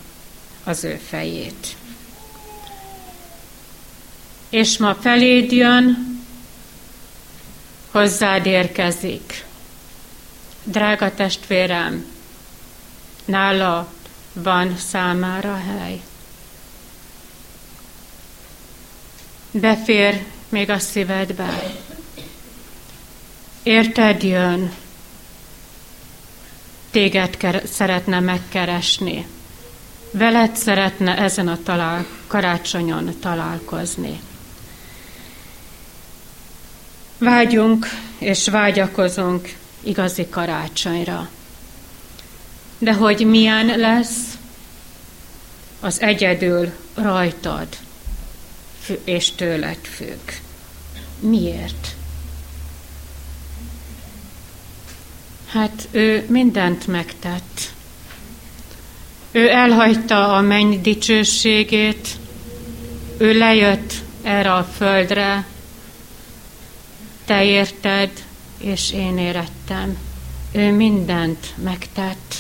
[0.65, 1.77] az ő fejét.
[4.49, 6.19] És ma feléd jön,
[7.91, 9.45] hozzád érkezik.
[10.65, 12.07] Drága testvérem,
[13.25, 13.93] nála
[14.33, 16.01] van számára hely.
[19.51, 21.63] Befér még a szívedbe.
[23.63, 24.73] Érted jön,
[26.93, 29.27] téged szeretne megkeresni.
[30.11, 34.21] Veled szeretne ezen a talál, karácsonyon találkozni.
[37.19, 37.87] Vágyunk
[38.19, 41.29] és vágyakozunk igazi karácsonyra.
[42.79, 44.39] De hogy milyen lesz,
[45.81, 47.67] az egyedül rajtad
[49.05, 50.31] és tőled függ.
[51.21, 51.95] Miért?
[55.53, 57.61] Hát ő mindent megtett.
[59.31, 62.09] Ő elhagyta a menny dicsőségét,
[63.19, 65.47] ő lejött erre a földre,
[67.25, 68.11] te érted,
[68.59, 69.97] és én érettem.
[70.53, 72.35] Ő mindent megtett.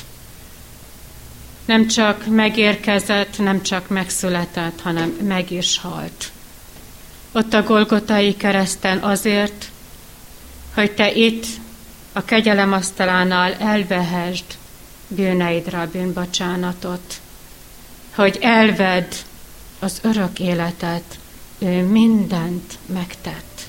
[1.64, 6.32] Nem csak megérkezett, nem csak megszületett, hanem meg is halt.
[7.32, 9.70] Ott a Golgotai kereszten azért,
[10.74, 11.46] hogy te itt
[12.12, 14.44] a kegyelem asztalánál elvehesd
[15.08, 17.20] bűneidre a bűnbocsánatot,
[18.14, 19.24] hogy elved
[19.78, 21.18] az örök életet,
[21.58, 23.60] ő mindent megtett.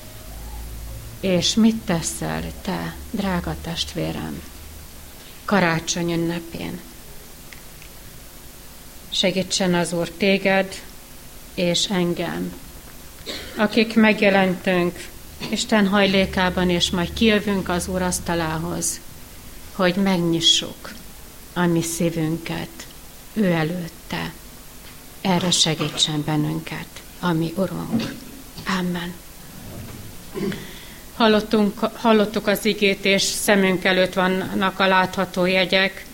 [1.20, 4.42] És mit teszel te, drága testvérem,
[5.44, 6.80] karácsony ünnepén?
[9.10, 10.82] Segítsen az Úr téged
[11.54, 12.54] és engem,
[13.56, 15.08] akik megjelentünk
[15.50, 19.00] Isten hajlékában, és majd kijövünk az Úr asztalához,
[19.72, 20.92] hogy megnyissuk
[21.52, 22.86] a mi szívünket
[23.32, 24.32] ő előtte.
[25.20, 26.86] Erre segítsen bennünket,
[27.20, 28.14] ami Urunk.
[28.78, 29.14] Amen.
[31.16, 36.06] Hallottunk, hallottuk az igét, és szemünk előtt vannak a látható jegyek.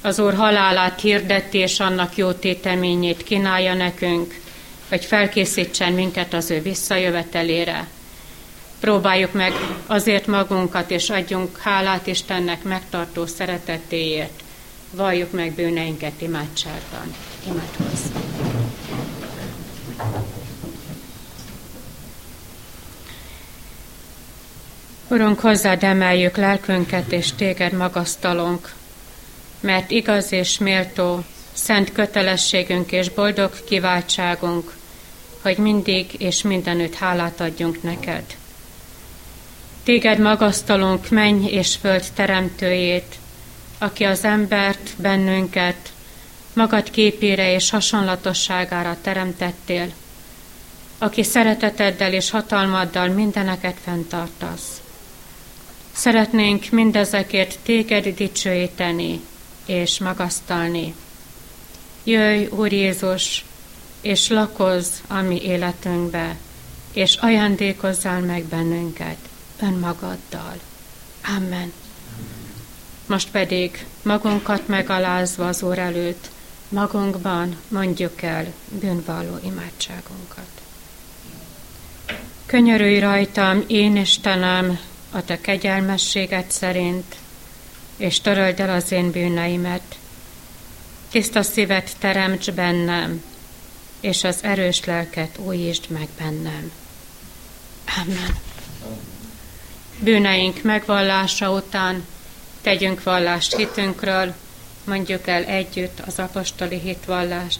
[0.00, 4.40] Az Úr halálát hirdeti, és annak jó téteményét kínálja nekünk,
[4.88, 7.86] hogy felkészítsen minket az ő visszajövetelére.
[8.80, 9.52] Próbáljuk meg
[9.86, 14.42] azért magunkat, és adjunk hálát Istennek megtartó szeretetéért.
[14.90, 17.14] Valljuk meg bűneinket imádságban.
[17.46, 18.24] Imádkozzunk.
[25.10, 28.72] Urunk, hozzád emeljük lelkünket, és téged magasztalunk,
[29.60, 34.72] mert igaz és méltó, szent kötelességünk és boldog kiváltságunk,
[35.42, 38.24] hogy mindig és mindenütt hálát adjunk neked.
[39.88, 43.14] Téged magasztalunk, menny és föld teremtőjét,
[43.78, 45.92] aki az embert, bennünket,
[46.52, 49.92] magad képére és hasonlatosságára teremtettél,
[50.98, 54.80] aki szereteteddel és hatalmaddal mindeneket fenntartasz.
[55.92, 59.20] Szeretnénk mindezekért téged dicsőíteni
[59.66, 60.94] és magasztalni.
[62.04, 63.44] Jöjj, Úr Jézus,
[64.00, 66.36] és lakozz a mi életünkbe,
[66.92, 69.27] és ajándékozzál meg bennünket
[69.60, 70.60] önmagaddal.
[71.36, 71.72] Amen.
[73.06, 76.30] Most pedig magunkat megalázva az Úr előtt,
[76.68, 80.48] magunkban mondjuk el bűnvalló imádságunkat.
[82.46, 84.78] Könyörülj rajtam, én Istenem,
[85.10, 87.16] a te kegyelmességed szerint,
[87.96, 89.98] és töröld el az én bűneimet.
[91.10, 93.22] Tiszta szívet teremts bennem,
[94.00, 96.72] és az erős lelket újítsd meg bennem.
[98.02, 98.36] Amen.
[100.00, 102.04] Bűneink megvallása után
[102.62, 104.34] tegyünk vallást hitünkről,
[104.84, 107.58] mondjuk el együtt az apostoli hitvallást.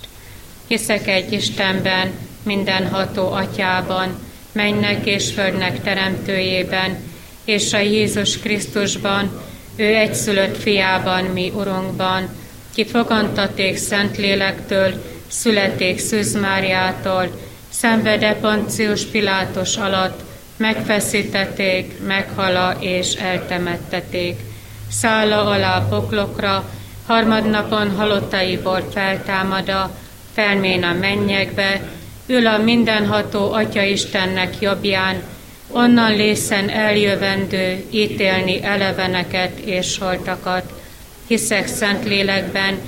[0.66, 2.12] Hiszek egy Istenben,
[2.42, 4.18] mindenható atyában,
[4.52, 6.96] mennek és földnek teremtőjében,
[7.44, 9.40] és a Jézus Krisztusban,
[9.76, 12.28] ő egyszülött fiában, mi Urunkban,
[12.74, 20.27] ki fogantaték Szentlélektől, születék Szűz Máriától, szenvede Poncius Pilátos alatt,
[20.58, 24.40] megfeszítették, meghala és eltemetteték.
[24.90, 26.70] Szálla alá poklokra,
[27.06, 29.96] harmadnapon halottaiból feltámada,
[30.34, 31.80] felmén a mennyekbe,
[32.26, 35.22] ül a mindenható Atya Istennek jobbján,
[35.70, 40.72] onnan lészen eljövendő ítélni eleveneket és holtakat.
[41.26, 42.78] Hiszek szent lélekben,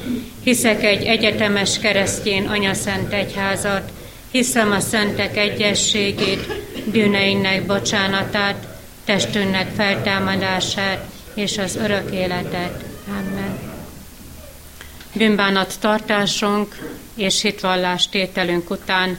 [0.45, 3.91] hiszek egy egyetemes keresztjén anyaszent egyházat,
[4.31, 6.47] hiszem a szentek egyességét,
[6.85, 8.67] bűneinek bocsánatát,
[9.05, 11.05] testünknek feltámadását
[11.35, 12.85] és az örök életet.
[13.09, 13.59] Amen.
[15.15, 16.77] Bűnbánat tartásunk
[17.15, 19.19] és hitvallás tételünk után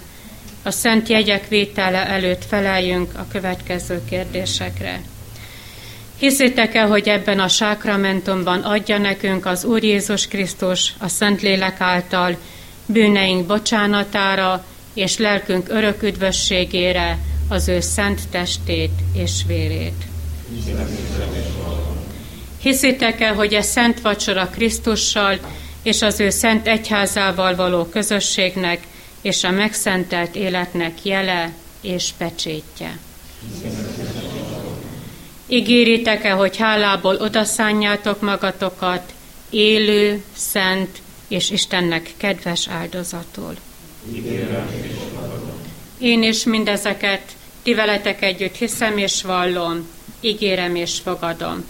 [0.64, 5.01] a szent jegyek vétele előtt feleljünk a következő kérdésekre.
[6.18, 12.38] Hiszitek-e, hogy ebben a sákramentumban adja nekünk az Úr Jézus Krisztus a Szentlélek által
[12.86, 17.18] bűneink bocsánatára és lelkünk örök üdvösségére
[17.50, 20.06] az ő szent testét és vérét?
[22.62, 25.39] Hiszitek-e, hogy a szent vacsora Krisztussal
[25.84, 28.88] és az ő szent egyházával való közösségnek
[29.22, 32.98] és a megszentelt életnek jele és pecsétje.
[35.48, 39.14] Ígéritek-e, hogy hálából odaszánjátok magatokat
[39.50, 43.56] élő, szent és Istennek kedves áldozatul?
[45.97, 47.22] Én is mindezeket
[47.64, 49.88] ti veletek együtt hiszem és vallom,
[50.20, 51.66] ígérem és fogadom.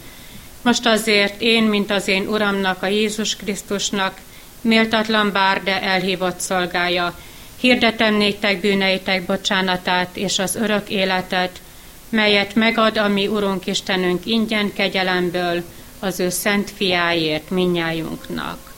[0.61, 4.19] Most azért én, mint az én Uramnak, a Jézus Krisztusnak,
[4.61, 7.15] méltatlan bár, de elhívott szolgája,
[7.61, 11.61] Hirdetem néktek bűneitek bocsánatát és az örök életet,
[12.09, 15.63] melyet megad a mi Urunk Istenünk ingyen kegyelemből
[15.99, 18.73] az ő szent fiáért minnyájunknak.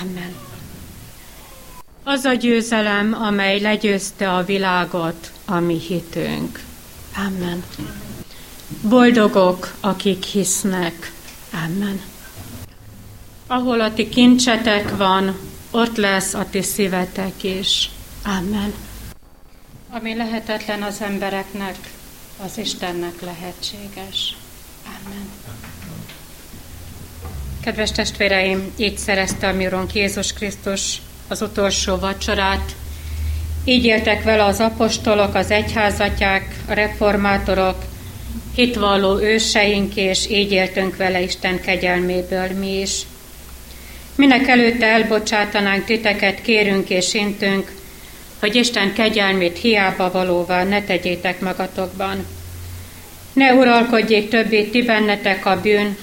[0.00, 0.43] Amen.
[2.06, 6.60] Az a győzelem, amely legyőzte a világot, a mi hitünk.
[7.16, 7.64] Amen.
[8.82, 11.12] Boldogok, akik hisznek.
[11.52, 12.00] Amen.
[13.46, 15.36] Ahol a ti kincsetek van,
[15.70, 17.90] ott lesz a ti szívetek is.
[18.24, 18.74] Amen.
[19.90, 21.76] Ami lehetetlen az embereknek,
[22.44, 24.36] az Istennek lehetséges.
[24.84, 25.28] Amen.
[27.60, 32.74] Kedves testvéreim, így szerezte a mi Jézus Krisztus az utolsó vacsorát.
[33.64, 37.84] Így éltek vele az apostolok, az egyházatják, a reformátorok,
[38.54, 43.00] hitvalló őseink, és így éltünk vele Isten kegyelméből mi is.
[44.14, 47.72] Minek előtte elbocsátanánk titeket, kérünk és intünk,
[48.40, 52.26] hogy Isten kegyelmét hiába valóvá ne tegyétek magatokban.
[53.32, 55.96] Ne uralkodjék többé ti bennetek a bűn,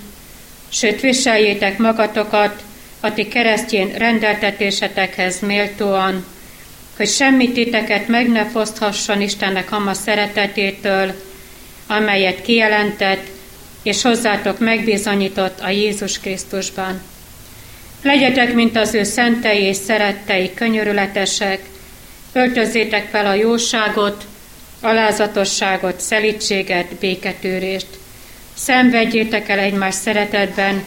[0.69, 2.63] sőt viseljétek magatokat
[3.01, 6.25] a ti keresztjén rendeltetésetekhez méltóan,
[6.97, 11.13] hogy semmit titeket meg ne foszthasson Istennek ama szeretetétől,
[11.87, 13.27] amelyet kijelentett,
[13.83, 17.01] és hozzátok megbizonyított a Jézus Krisztusban.
[18.01, 21.59] Legyetek, mint az ő szentei és szerettei, könyörületesek,
[22.33, 24.25] öltözzétek fel a jóságot,
[24.81, 27.87] alázatosságot, szelítséget, béketűrést.
[28.53, 30.83] Szenvedjétek el egymás szeretetben,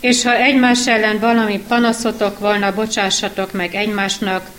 [0.00, 4.50] és ha egymás ellen valami panaszotok volna, bocsássatok meg egymásnak,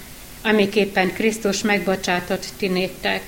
[0.44, 3.22] amiképpen Krisztus megbocsátott ti néktek.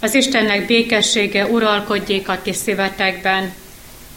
[0.00, 3.52] Az Istennek békessége uralkodjék a ti szívetekben,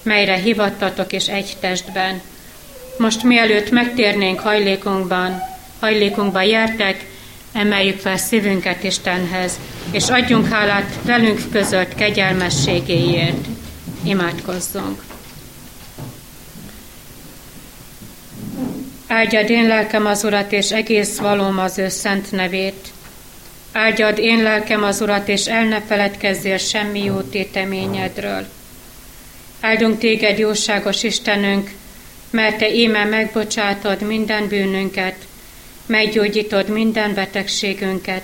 [0.04, 2.22] melyre hivattatok és egy testben.
[2.98, 5.42] Most mielőtt megtérnénk hajlékunkban,
[5.80, 7.06] hajlékunkban jertek,
[7.54, 9.60] emeljük fel szívünket Istenhez,
[9.92, 13.46] és adjunk hálát velünk között kegyelmességéért.
[14.04, 15.17] Imádkozzunk!
[19.08, 22.88] Áldjad én lelkem az Urat, és egész valóm az ő szent nevét.
[23.72, 28.46] Áldjad én lelkem az Urat, és el ne feledkezzél semmi jó téteményedről.
[29.62, 31.72] Áldunk téged, jóságos Istenünk,
[32.30, 35.16] mert te íme megbocsátod minden bűnünket,
[35.86, 38.24] meggyógyítod minden betegségünket,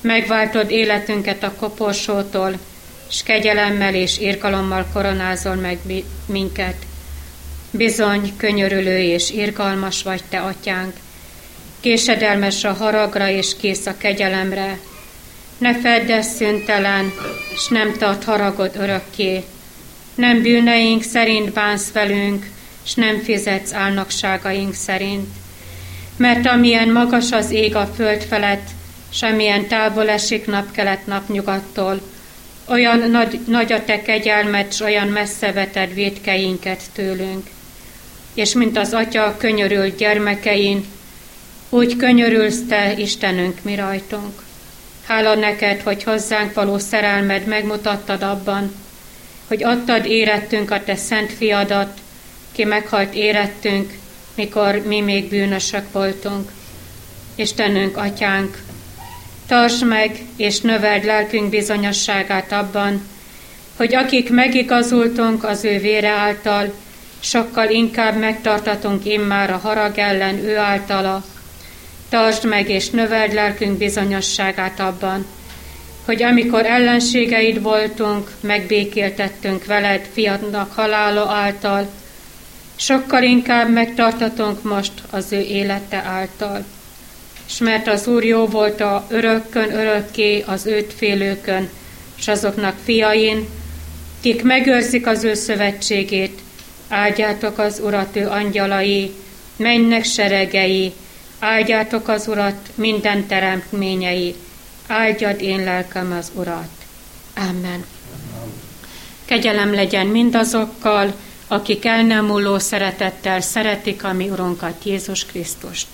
[0.00, 2.58] megváltod életünket a koporsótól,
[3.08, 5.78] s kegyelemmel és irgalommal koronázol meg
[6.26, 6.76] minket.
[7.70, 10.94] Bizony, könyörülő és irgalmas vagy te, atyánk,
[11.80, 14.78] késedelmes a haragra és kész a kegyelemre.
[15.58, 17.12] Ne fedd el szüntelen,
[17.56, 19.44] s nem tart haragod örökké.
[20.14, 22.46] Nem bűneink szerint bánsz velünk,
[22.82, 25.28] s nem fizetsz álnokságaink szerint.
[26.16, 28.68] Mert amilyen magas az ég a föld felett,
[29.12, 32.00] s amilyen távol esik napkelet napnyugattól,
[32.68, 37.46] olyan nagy, nagy a te kegyelmet, s olyan messze veted védkeinket tőlünk.
[38.34, 40.84] És mint az Atya könyörült gyermekein,
[41.68, 44.42] úgy könyörülsz te, Istenünk, mi rajtunk.
[45.06, 48.74] Hála neked, hogy hozzánk való szerelmed megmutattad abban,
[49.46, 51.98] hogy adtad érettünk a te szent fiadat,
[52.52, 53.92] ki meghalt érettünk,
[54.34, 56.50] mikor mi még bűnösök voltunk.
[57.34, 58.58] Istenünk, Atyánk,
[59.46, 63.02] tartsd meg és növeld lelkünk bizonyosságát abban,
[63.76, 66.72] hogy akik megigazultunk az ő vére által,
[67.20, 71.24] sokkal inkább megtartatunk immár a harag ellen ő általa.
[72.08, 75.26] Tartsd meg és növeld lelkünk bizonyosságát abban,
[76.04, 81.88] hogy amikor ellenségeid voltunk, megbékéltettünk veled fiadnak halála által,
[82.76, 86.64] sokkal inkább megtartatunk most az ő élete által.
[87.48, 91.68] És mert az Úr jó volt a örökkön örökké az őt félőkön,
[92.18, 93.48] és azoknak fiain,
[94.20, 96.40] kik megőrzik az ő szövetségét,
[96.88, 99.14] áldjátok az Urat ő angyalai,
[99.56, 100.92] mennek seregei,
[101.38, 104.34] áldjátok az Urat minden teremtményei,
[104.86, 106.68] áldjad én lelkem az Urat.
[107.36, 107.84] Amen.
[109.24, 111.14] Kegyelem legyen mindazokkal,
[111.48, 115.86] akik el nem múló szeretettel szeretik a mi Urunkat, Jézus Krisztust.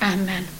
[0.00, 0.55] Amen.